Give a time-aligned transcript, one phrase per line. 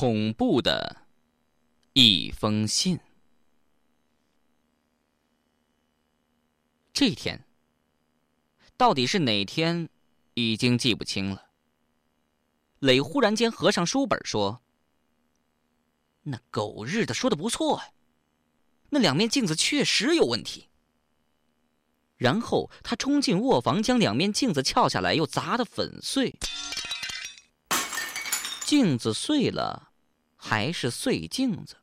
[0.00, 1.08] 恐怖的
[1.92, 3.00] 一封信。
[6.92, 7.44] 这天
[8.76, 9.88] 到底是哪天，
[10.34, 11.48] 已经记不清了。
[12.78, 14.62] 磊忽然间合上书本说
[16.22, 17.88] ：“那狗日的说的不错啊，
[18.90, 20.68] 那两面镜子确实有问题。”
[22.16, 26.38] 然后他冲进卧房，将两面镜子撬下来，又砸得粉碎。
[28.64, 29.87] 镜子碎了，
[30.48, 31.76] 还是碎镜子。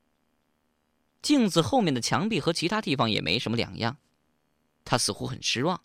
[1.22, 3.98] 镜子后面的墙壁和其他地方也没什么两样。
[4.84, 5.84] 他似乎很失望。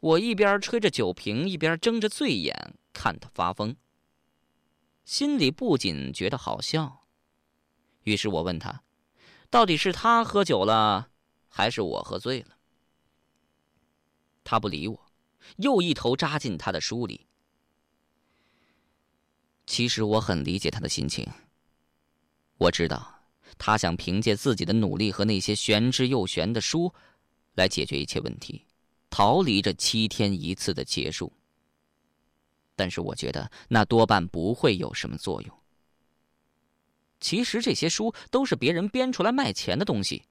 [0.00, 3.76] 我一边吹着酒瓶，一边睁着醉眼看他发疯，
[5.04, 7.06] 心里不仅觉得好笑。
[8.02, 8.82] 于是我问他
[9.48, 11.10] ：“到底是他喝酒了，
[11.48, 12.56] 还是我喝醉了？”
[14.42, 15.12] 他不理我，
[15.58, 17.28] 又一头扎进他的书里。
[19.66, 21.26] 其实我很理解他的心情。
[22.56, 23.20] 我知道，
[23.58, 26.92] 他想凭借自己的努力和那些玄之又玄的书，
[27.54, 28.64] 来解决一切问题，
[29.10, 31.32] 逃离这七天一次的结束。
[32.76, 35.58] 但是我觉得那多半不会有什么作用。
[37.20, 40.24] 其实这些书都是别人编出来卖钱的东西，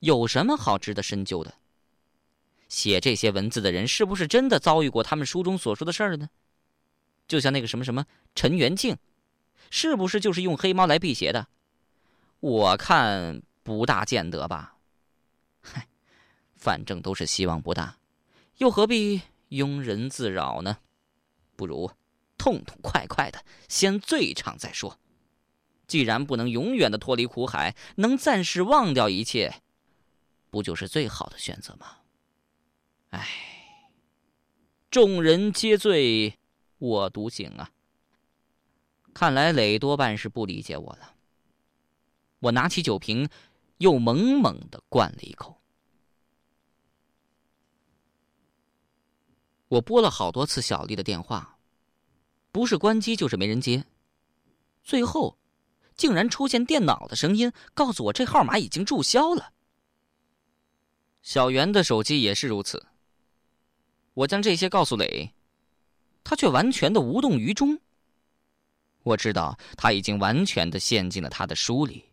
[0.00, 1.54] 有什么好值得深究的？
[2.68, 6.28] 写这些文字的人是不是真的遭遇过他们书中所说的事儿呢？
[7.28, 8.96] 就像那个什么什么陈元敬，
[9.70, 11.46] 是不是就是用黑猫来辟邪的？
[12.40, 14.76] 我看不大见得吧。
[15.60, 15.88] 嗨，
[16.54, 17.98] 反正都是希望不大，
[18.58, 20.78] 又何必庸人自扰呢？
[21.56, 21.90] 不如
[22.36, 24.98] 痛痛快快的先醉一场再说。
[25.86, 29.62] 既然不能永远的脱离苦海，能暂时忘掉一切，
[30.50, 31.98] 不就是最好的选择吗？
[33.10, 33.26] 唉，
[34.90, 36.38] 众人皆醉，
[36.78, 37.70] 我独醒啊！
[39.14, 41.14] 看来磊多半是不理解我了。
[42.38, 43.28] 我拿起酒瓶，
[43.78, 45.60] 又猛猛的灌了一口。
[49.68, 51.58] 我拨了好多次小丽的电话，
[52.52, 53.84] 不是关机就是没人接，
[54.84, 55.36] 最后
[55.96, 59.52] 竟然出现电脑的声音，告诉我这号码已经注销了。
[61.22, 62.86] 小袁的手机也是如此。
[64.14, 65.32] 我将这些告诉磊，
[66.22, 67.78] 他却完全的无动于衷。
[69.02, 72.04] 我知道他已经完全的陷进了他的书里。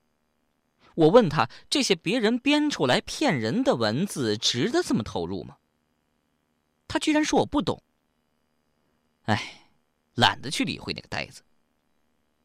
[0.95, 5.57] 我问他：这些别人编出来骗人的文字，值得这么投入吗？
[6.87, 7.81] 他居然说我不懂。
[9.23, 9.69] 哎，
[10.15, 11.41] 懒得去理会那个呆子。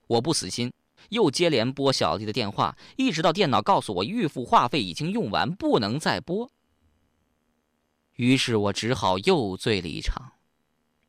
[0.06, 0.72] 我不死心，
[1.10, 6.50] 又接连拨小丽的电话，一直到电脑告诉我预付话费已经用完，不能再拨。
[8.16, 10.32] 于是我只好又醉了一场，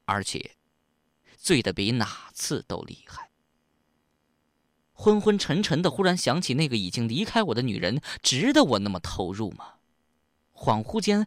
[0.05, 0.57] 而且
[1.37, 3.28] 醉得比哪次都厉害。
[5.01, 9.75] 昏昏沉沉的，忽然想起那个已经离开我的女人，值得我那么投入吗？
[10.53, 11.25] 恍惚间，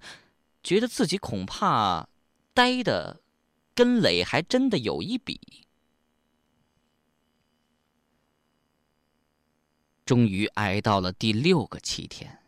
[0.62, 2.06] 觉得自己恐怕
[2.52, 3.22] 呆的
[3.74, 5.40] 跟磊还真的有一比。
[10.04, 12.40] 终于挨到了第六个七天。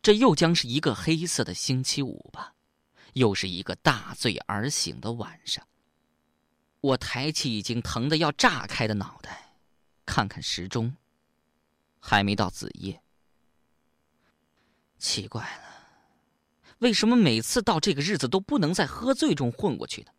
[0.00, 2.54] 这又将是一个黑色的星期五吧，
[3.14, 5.66] 又是一个大醉而醒的晚上。
[6.80, 9.49] 我抬起已经疼得要炸开的脑袋，
[10.10, 10.96] 看看时钟，
[12.00, 13.00] 还没到子夜。
[14.98, 15.62] 奇怪了，
[16.78, 20.10] 为什么每次到这个日子都不能在喝醉中混过去呢？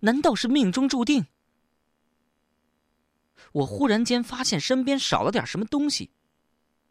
[0.00, 1.24] 难道是命中注定？
[3.52, 6.10] 我忽然间发现身边少了点什么东西。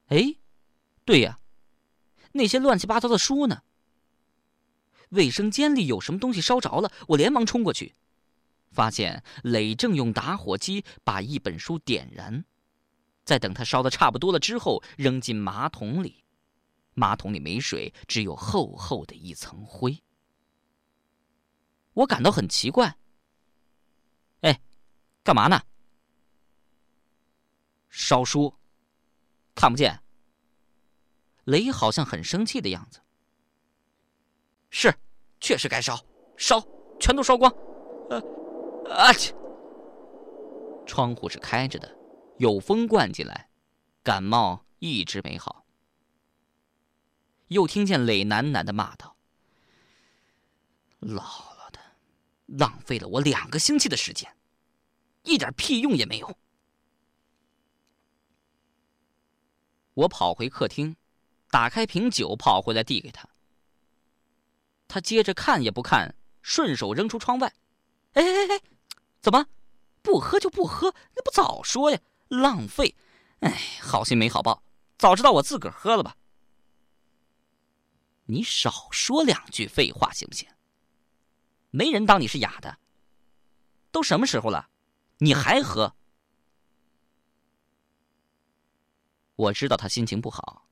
[0.08, 0.38] 哎，
[1.06, 1.40] 对呀。
[2.32, 3.62] 那些乱七八糟的书呢？
[5.10, 6.92] 卫生间里有什么东西烧着了？
[7.10, 7.94] 我连忙冲过去，
[8.72, 12.44] 发现磊正用打火机把一本书点燃，
[13.24, 16.24] 在等它烧的差不多了之后，扔进马桶里。
[16.94, 20.02] 马桶里没水，只有厚厚的一层灰。
[21.94, 22.98] 我感到很奇怪。
[24.42, 24.60] 哎，
[25.24, 25.62] 干嘛呢？
[27.90, 28.54] 烧书，
[29.56, 30.02] 看不见。
[31.46, 33.00] 雷好像很生气的样子。
[34.70, 34.94] 是，
[35.40, 36.04] 确实该烧，
[36.36, 36.62] 烧，
[37.00, 37.52] 全都烧光。
[38.10, 38.22] 呃，
[38.90, 39.34] 啊切！
[40.86, 41.98] 窗户是开着的，
[42.38, 43.50] 有风灌进来，
[44.04, 45.66] 感冒一直没好。
[47.48, 49.16] 又听见磊喃喃的骂道
[51.02, 51.80] ：“姥姥的，
[52.46, 54.36] 浪费了我两个星期的时间，
[55.24, 56.38] 一点屁用也没有。”
[59.94, 60.96] 我跑回客厅。
[61.50, 63.30] 打开瓶酒，跑回来递给他。
[64.86, 67.54] 他接着看也不看，顺手扔出窗外。
[68.12, 68.62] 哎哎哎，
[69.28, 69.46] 怎么？
[70.02, 72.96] 不喝就不喝，那不早说呀，浪费！
[73.42, 73.52] 哎，
[73.82, 74.64] 好心没好报，
[74.98, 76.16] 早知道我自个儿喝了吧。
[78.28, 80.48] 你少说两句废话行不行？
[81.72, 82.78] 没人当你是哑的。
[83.92, 84.70] 都什么时候了，
[85.18, 85.94] 你还喝？
[89.36, 90.70] 我知道他心情不好，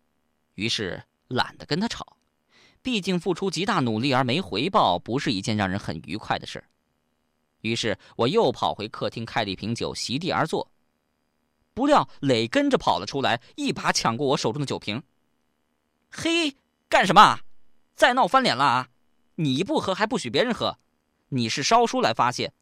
[0.53, 2.15] 于是懒得跟他吵。
[2.81, 6.63] 毕竟付出极大努力而没回报，不是一件让人很愉快的事
[7.65, 10.71] 于是我又跑回客厅，开了一瓶酒，席地而坐。
[11.73, 15.01] 不料磊跟着跑了出来，一把抢过我手中的酒瓶。
[16.11, 16.55] 嘿，
[16.87, 17.39] 干什么？
[17.95, 18.89] 再闹翻脸了啊！
[19.37, 20.77] 你不喝还不许别人喝，
[21.29, 22.53] 你是烧书来发泄，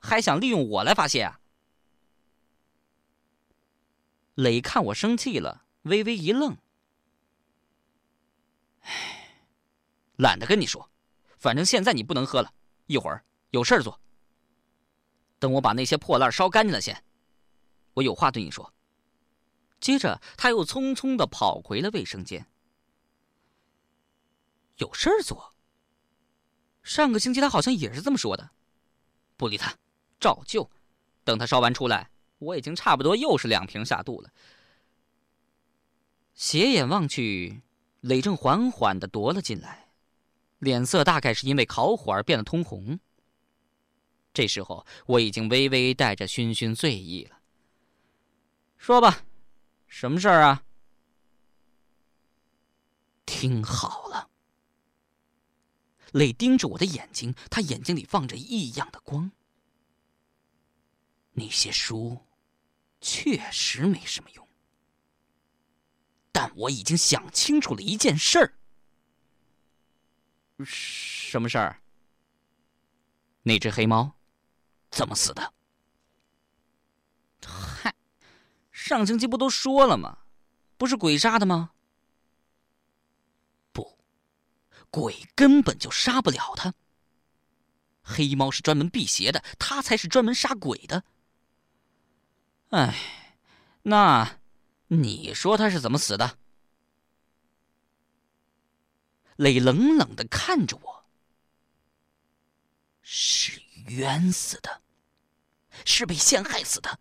[0.00, 1.40] 还想利用我来发泄啊？
[4.34, 6.56] 磊看我生气了，微微一愣。
[8.80, 9.44] 唉，
[10.16, 10.90] 懒得跟你说，
[11.38, 12.52] 反正现在你不能喝了，
[12.86, 14.00] 一会儿有事儿做。
[15.40, 17.02] 等我把那些破烂烧干净了先，
[17.94, 18.72] 我有话对你说。
[19.80, 22.46] 接着他又匆匆的跑回了卫生间。
[24.76, 25.54] 有事儿做。
[26.82, 28.50] 上个星期他好像也是这么说的，
[29.36, 29.74] 不理他，
[30.20, 30.70] 照旧。
[31.24, 34.30] 等他烧完出来，我已经差不多又是两瓶下肚了。
[36.34, 37.62] 斜眼望去，
[38.00, 39.88] 磊正缓缓的踱了进来，
[40.58, 42.98] 脸色大概是因为烤火而变得通红。
[44.32, 47.40] 这时候我已经微微带着醺醺醉意了。
[48.76, 49.24] 说吧，
[49.86, 50.64] 什么事儿啊？
[53.26, 54.30] 听好了。
[56.12, 59.30] 磊盯着我的眼睛，他眼睛里放着异样的光。
[61.32, 62.26] 那些书，
[63.00, 64.48] 确实没什么用。
[66.32, 68.54] 但我已经想清楚了一件事儿。
[70.64, 71.80] 什么事儿？
[73.42, 74.16] 那只黑猫，
[74.90, 75.54] 怎么死的？
[77.46, 77.94] 嗨，
[78.70, 80.18] 上星期不都说了吗？
[80.76, 81.72] 不是鬼杀的吗？
[83.72, 83.98] 不
[84.90, 86.74] 鬼根本就杀不了他。
[88.02, 91.04] 黑猫是专门辟邪的，他才是专门杀鬼的。
[92.70, 92.94] 哎，
[93.82, 94.38] 那
[94.88, 96.38] 你说他是怎么死的？
[99.36, 101.04] 磊冷冷的看着我，
[103.02, 103.62] 是
[103.96, 104.82] 冤死的，
[105.84, 107.00] 是被陷害死的，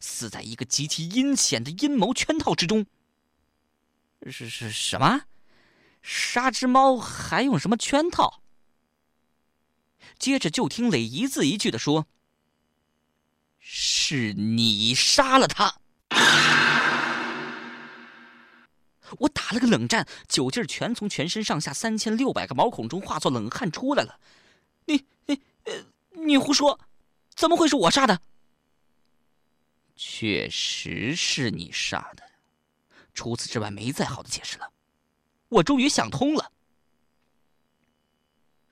[0.00, 2.86] 死在一个极其阴险的阴谋圈套之中。
[4.26, 5.22] 是是什么？
[6.02, 8.42] 杀只猫还用什么圈套？
[10.18, 12.06] 接着就听磊一字一句的说
[13.58, 15.76] ：“是你杀了他。”
[19.18, 24.20] 我打了个冷战，酒劲儿全从全身上下三千六百个毛孔中化作冷汗出来了。
[26.26, 26.78] 你，胡说！
[27.34, 28.20] 怎么会是我杀的？
[29.96, 32.22] 确实是你杀的，
[33.14, 34.72] 除此之外没再好的解释了。
[35.48, 36.52] 我终于想通了。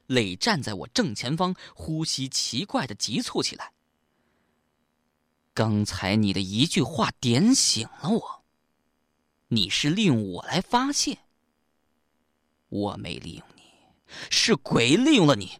[0.06, 3.72] 磊站在我正前方，呼吸奇怪的急促起来。
[5.52, 8.44] 刚才你的一句话点醒了我，
[9.48, 11.18] 你是利用我来发泄。
[12.68, 13.62] 我没利用你，
[14.30, 15.58] 是鬼利用了你。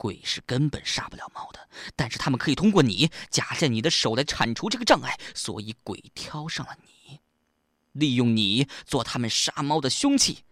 [0.00, 7.20] 鬼是根本杀不了猫的，但是他们可以通过你夹在你的手来铲除这个障碍，所以鬼挑上了你。
[7.92, 10.42] 利用你做他们杀猫的凶器。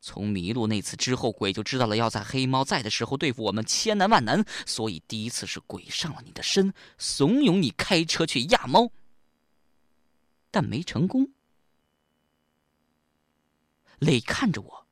[0.00, 8.92] 从迷路那次之后，鬼就知道了要在黑猫在的时候对付我们千难万难，所以第一次是鬼上了你的身，怂恿你开车去压猫，
[10.52, 11.32] 但没成功。
[13.98, 14.83] 磊看着我，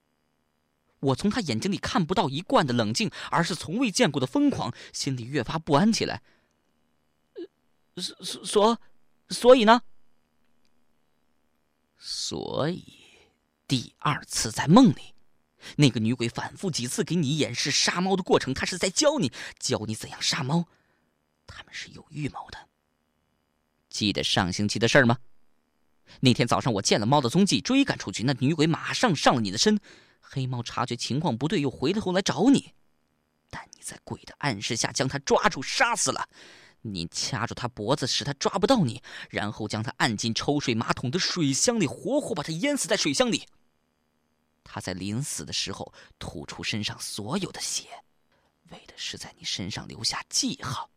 [1.03, 6.23] 我从他眼睛里看不到一贯的冷静，而是从未见过的疯狂，心里越发不安起来。
[7.97, 8.79] 所所
[9.29, 9.83] 所以呢？
[11.99, 12.85] 所以，
[13.67, 15.15] 第二次在梦里，
[15.77, 20.67] 那个女鬼反复几次给你演示杀猫的过程，她是在教你，教你怎样杀猫。
[21.47, 22.69] 他们是有预谋的。
[23.91, 25.19] 记得上星期的事儿吗？
[26.21, 29.81] 那天早上我见了猫的踪迹，追赶出去，那女鬼马上上了你的身。
[30.35, 32.73] 黑猫察觉情况不对，又回头来找你，
[33.51, 36.27] 但你在鬼的暗示下将他抓住，杀死了。
[36.81, 43.47] 你掐住他脖子，使他抓不到你，然后将他按进抽水马桶的水箱里，活活把他淹死在水箱里。
[44.65, 47.85] 他在临死的时候吐出身上所有的血，
[48.71, 50.89] 为的是在你身上留下记号，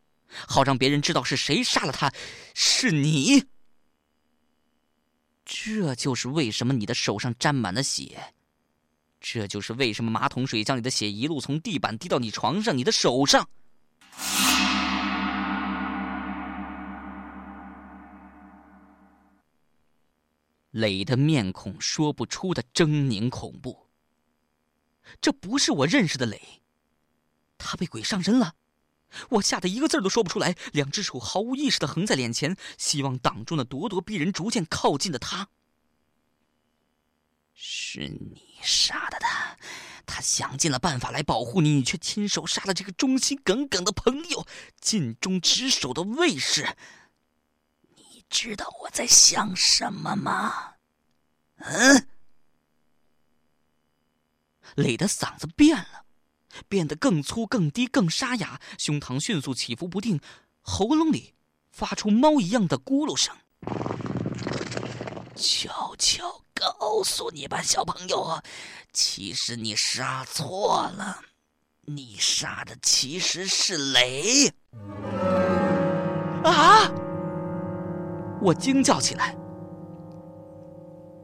[0.48, 2.10] 好让别人知道是谁杀了他，
[2.54, 3.44] 是你。
[5.44, 8.34] 这就是为什么你的手上沾满了血，
[9.28, 13.48] 这就是为什么马桶水将你的血一路从地板滴到你床上你的手上。
[20.70, 23.88] 磊的面孔说不出的狰狞恐怖
[25.20, 26.62] 这不是我认识的磊
[27.58, 28.54] 他被鬼上身了
[29.30, 35.48] 我吓得一个字都说不出来两只手毫无意识的横在脸前希望挡住那咄咄逼人逐渐靠近的他
[37.58, 39.56] 是你杀的他，
[40.04, 44.46] 他想尽了办法来保护你，你却亲手杀了这个忠心耿耿的朋友、
[44.78, 46.76] 尽忠职守的卫士。
[47.96, 50.74] 你知道我在想什么吗？
[51.56, 52.06] 嗯？
[54.74, 56.04] 磊的嗓子变了。
[56.68, 60.20] 变得更粗、更低、更沙哑，胸膛迅速起伏不定，
[60.60, 61.34] 喉咙里
[61.70, 63.36] 发出猫一样的咕噜声。
[65.34, 68.42] 悄悄告诉你吧，小朋友，
[68.92, 71.20] 其实你杀错了，
[71.82, 74.52] 你杀的其实是雷。
[76.42, 76.90] 啊！
[78.40, 79.36] 我惊叫起来。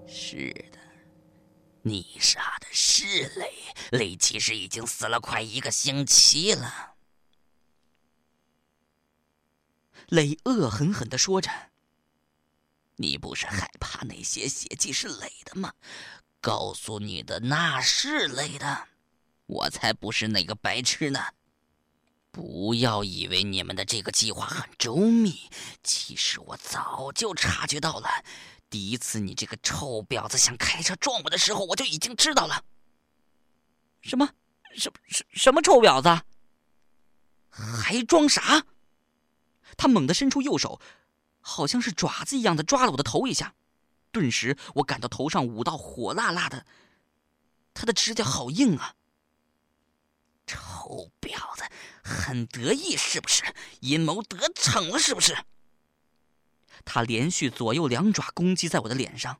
[0.07, 0.79] 是的。
[1.85, 3.51] 你杀的是雷，
[3.91, 6.95] 雷其实已经死了快一个星期了。
[10.09, 11.51] 雷恶狠狠的说着
[13.03, 15.73] ：“你不是害怕那些血迹是垒的吗？
[16.41, 18.87] 告诉你的那是垒的，
[19.47, 21.21] 我才不是那个白痴呢！
[22.31, 25.51] 不要以为你们的这个计划很周密，
[25.83, 28.09] 其实我早就察觉到了。”
[28.71, 32.65] 第一次，你这个臭婊子想开车撞我的时候，我就已经知道了。
[34.01, 34.31] 什么？
[34.77, 36.25] 什什什么臭婊子？
[37.51, 38.65] 还装啥？
[39.77, 40.81] 他猛地伸出右手，
[41.43, 43.55] 好像是爪子一样的抓了我的头一下，
[44.11, 46.65] 顿时我感到头上五道火辣辣的。
[47.75, 48.95] 他的指甲好硬啊！
[50.47, 51.65] 臭婊子，
[52.03, 53.43] 很得意是不是？
[53.81, 55.37] 阴谋得逞了是不是？
[56.85, 59.39] 他连续左右两爪攻击在我的脸上，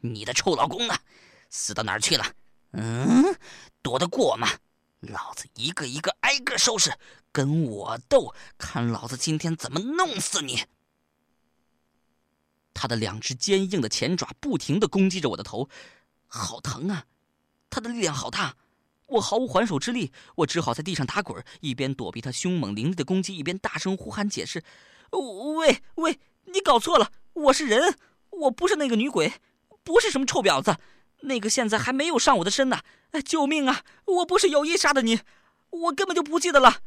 [0.00, 0.98] 你的臭老公呢？
[1.50, 2.24] 死到哪儿去了？
[2.72, 3.38] 嗯，
[3.82, 4.48] 躲得过吗？
[5.00, 6.98] 老子一个一个挨个收拾，
[7.30, 10.64] 跟我斗，看老子今天怎么弄死你！
[12.80, 15.68] 他的两只坚硬的前爪不停的攻击着我的头，
[16.28, 17.06] 好疼啊！
[17.68, 18.54] 他的力量好大，
[19.06, 24.62] 我毫无还手之力，我只好在地上打滚，一边躲避他凶猛凌厉的攻击，一边大声呼喊解释
[25.10, 27.98] ：“喂喂！”你搞错了，我是人，
[28.30, 29.32] 我不是那个女鬼，
[29.82, 30.78] 不是什么臭婊子，
[31.22, 32.80] 那个现在还没有上我的身呢！
[33.24, 33.82] 救命啊！
[34.04, 35.18] 我不是有意杀的你，
[35.70, 36.80] 我根本就不记得了。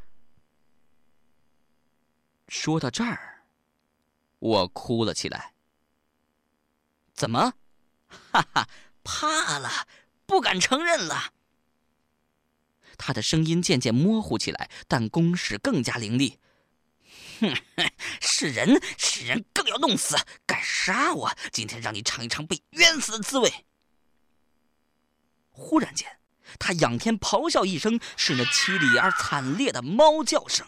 [2.48, 3.44] 说到这儿，
[4.40, 5.51] 我哭了起来。
[7.14, 7.54] 怎么？
[8.32, 8.68] 哈哈，
[9.04, 9.88] 怕了，
[10.26, 11.34] 不敢承认了。
[12.98, 16.40] 他的声音渐渐模糊起来，但攻势更加凌厉。
[17.40, 17.56] 哼，
[18.22, 20.16] 是人是人更要弄死！
[20.46, 23.66] 敢杀我，今天让你尝一尝被冤死的滋味！
[25.50, 26.20] 忽然间，
[26.60, 30.68] 他仰天咆哮一声，是那凄厉而惨烈的猫叫声。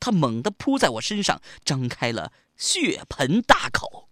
[0.00, 4.08] 他猛地扑在我身上，张开了血盆大口，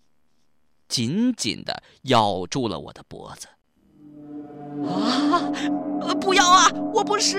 [0.88, 3.46] 紧紧的咬住了我的脖子。
[4.86, 6.14] 啊！
[6.20, 6.70] 不要啊！
[6.92, 7.38] 我不是。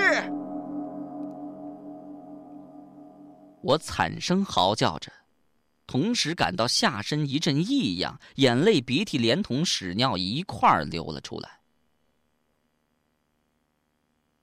[3.62, 5.12] 我惨声嚎叫着，
[5.86, 11.60] 同时感到下身一阵异样，眼泪、鼻涕连同屎尿一块儿流了出来。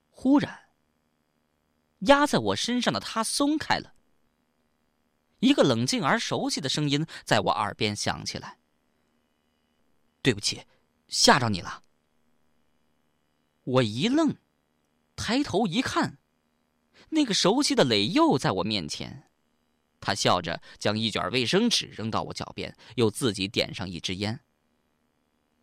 [0.09, 0.57] 忽然，
[1.99, 3.93] 压在我身上的他松开了，
[5.39, 8.57] 一个冷静而熟悉的声音在我耳边响起来
[10.25, 10.65] ：“对不起，
[11.07, 11.83] 吓着你了。”
[13.63, 14.35] 我一愣，
[15.15, 16.17] 抬头一看。
[17.09, 19.29] 那个熟悉的磊又在我面前，
[20.01, 24.39] 他笑着将一卷卫生纸扔到我脚边，又自己点上一支烟。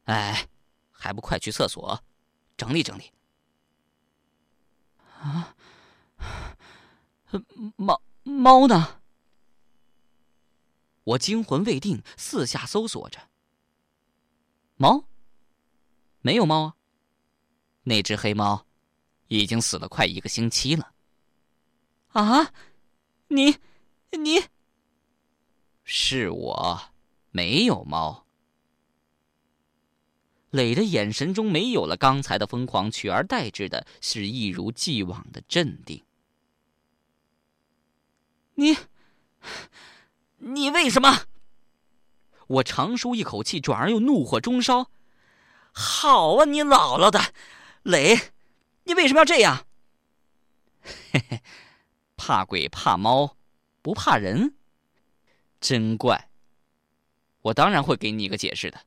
[0.04, 0.48] 哎，
[0.92, 2.04] 还不快去厕所，
[2.56, 3.10] 整理整理。
[5.08, 5.56] 啊，
[7.74, 9.02] 猫猫呢？
[11.02, 13.31] 我惊魂未定，四下搜索着。
[14.82, 15.04] 猫？
[16.22, 16.76] 没有猫啊。
[17.84, 18.66] 那只黑猫
[19.28, 20.92] 已经死了快一个星期了。
[22.08, 22.52] 啊，
[23.28, 23.58] 你，
[24.10, 24.42] 你，
[25.84, 26.82] 是我，
[27.30, 28.26] 没有猫。
[30.50, 36.04] 磊的眼神中没有了刚才的疯狂，取而代之的是一如既往的镇定。
[38.56, 38.76] 你，
[40.38, 41.26] 你为什么？
[42.46, 44.90] 我长舒一口气，转而又怒火中烧。
[45.72, 47.20] 好啊，你姥姥的，
[47.82, 48.18] 磊，
[48.84, 49.66] 你为什么要这样？
[50.82, 51.40] 嘿嘿。
[52.16, 53.36] 怕鬼怕猫，
[53.80, 54.54] 不怕人，
[55.60, 56.28] 真怪。
[57.40, 58.80] 我当然会给你一个解释的。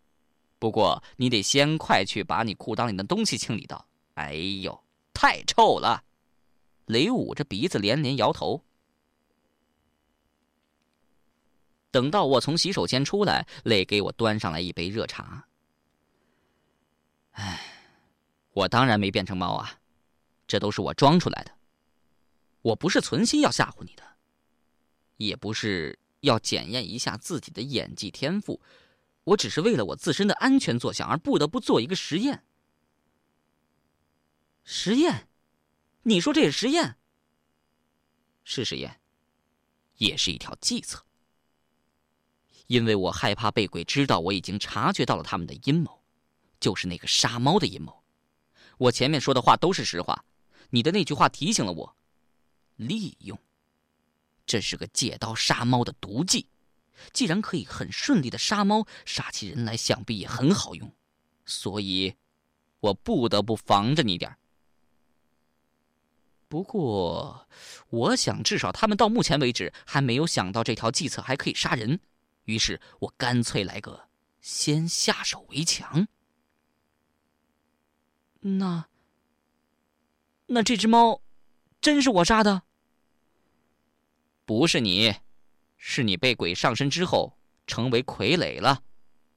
[0.57, 3.85] 不过你得先快去把你裤裆里的东西清理掉。
[4.13, 4.83] 哎呦，
[5.13, 6.03] 太臭了！
[6.85, 8.63] 雷捂着鼻子连连摇头。
[11.95, 15.47] 等到我从洗手间出来，累给我端上来一杯热茶。
[17.31, 17.57] 唉，
[18.51, 19.79] 我当然没变成猫啊，
[20.45, 21.51] 这都是我装出来的。
[22.63, 24.03] 我不是存心要吓唬你的，
[25.15, 28.59] 也不是要检验一下自己的演技天赋，
[29.23, 32.43] 我只是为了我自身的安全着想而不得不做一个实验。
[34.65, 35.29] 实验？
[36.03, 36.97] 你说这是实验？
[38.43, 38.99] 是实验，
[39.95, 41.04] 也是一条计策。
[42.67, 46.01] 因为我害怕被鬼知道我已经察觉到了他们的阴谋，
[46.59, 48.03] 就是那个杀猫的阴谋。
[48.77, 50.25] 我前面说的话都是实话，
[50.69, 51.95] 你的那句话提醒了我。
[52.75, 53.39] 利用，
[54.45, 56.47] 这是个借刀杀猫的毒计。
[57.13, 60.91] 既然可以很顺利的杀猫，杀起人来想必也很好用，
[61.45, 62.15] 所以，
[62.79, 64.35] 我不得不防着你点
[66.47, 67.47] 不过，
[67.89, 71.99] 我想至少他们到目前为止还没有想到这条计策还可以杀人。
[72.45, 74.09] 于是我干脆来个
[74.41, 76.07] 先下手为强。
[78.39, 78.87] 那，
[80.47, 81.21] 那这只猫，
[81.81, 82.63] 真是我杀的？
[84.45, 85.15] 不是你，
[85.77, 88.83] 是你被鬼上身之后成为傀儡了。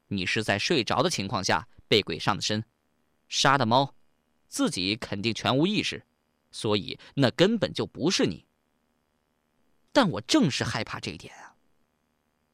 [0.08, 2.62] 你是在睡着的情况下被鬼上的身，
[3.28, 3.94] 杀的猫，
[4.48, 6.04] 自己肯定全无意识，
[6.50, 8.46] 所以那根本就不是你。
[9.90, 11.47] 但我正是害怕这一点啊。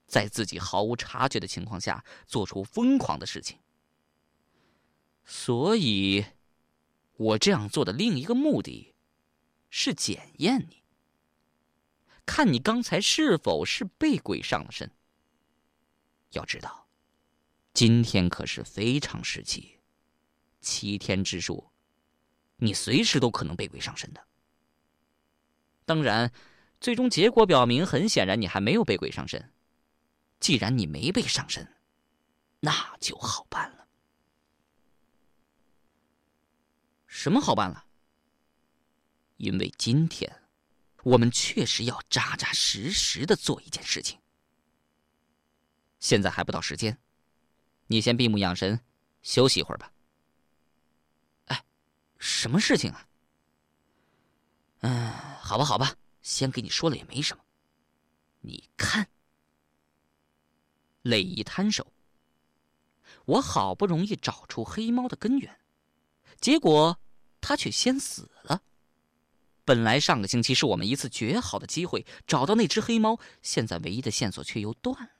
[0.07, 3.59] 在自己毫无察觉的情况下做出疯狂的事情，
[5.25, 6.25] 所以，
[7.17, 8.95] 我这样做的另一个目的，
[9.71, 10.83] 是检验你，
[12.27, 14.91] 看你刚才是否是被鬼上了身。
[16.31, 16.89] 要知道，
[17.73, 19.81] 今天可是非常时期，
[20.61, 21.71] 七天之数，
[22.57, 24.27] 你随时都可能被鬼上身的。
[25.85, 26.33] 当然，
[26.81, 29.54] 最终结果表明，很显然你还没有被鬼上身。
[30.40, 31.77] 既然你没被上身，
[32.61, 33.88] 那就好办了。
[37.07, 37.87] 什么好办了？
[39.37, 40.42] 因为今天，
[41.03, 44.20] 我们确实要扎扎实实的做一件事情。
[45.99, 46.99] 现在还不到时间，
[47.87, 48.81] 你先闭目养神，
[49.23, 49.92] 休息一会儿吧。
[51.47, 51.64] 哎，
[52.18, 53.09] 什么事情啊？
[54.81, 57.42] 嗯，好吧，好吧，先给你说了也没什么。
[58.40, 59.09] 你看。
[61.05, 61.87] 磊一摊手。
[63.27, 65.61] 我好不容易找出黑猫的根源，
[66.40, 66.99] 结果
[67.40, 68.62] 它却先死了。
[69.64, 75.11] 本来上个星期是我们一次绝好的机会，找到那只黑猫，现在唯一的线索却又断了。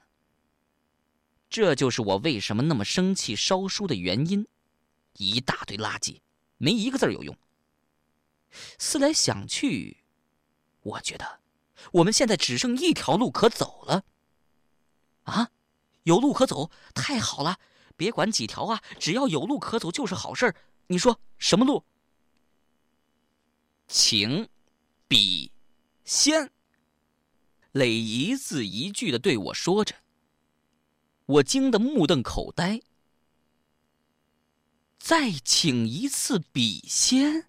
[1.49, 4.47] 这就是我为什么那么生气烧书的原因。
[5.17, 6.19] 一大堆垃圾，
[6.57, 7.37] 没一个字有用。
[8.77, 10.03] 思来想去，
[10.81, 11.39] 我觉得
[11.93, 14.03] 我们现在只剩一条路可走了。
[15.23, 15.51] 啊？
[16.05, 17.59] 有路可走，太好了！
[17.97, 20.55] 别管几条啊，只要有路可走就是好事儿。
[20.87, 21.83] 你说什么路？
[23.87, 24.47] 请，
[25.07, 25.51] 笔，
[26.03, 26.51] 仙。
[27.71, 29.95] 磊一字一句的对我说着，
[31.25, 32.81] 我惊得目瞪口呆。
[34.99, 37.47] 再请一次笔仙。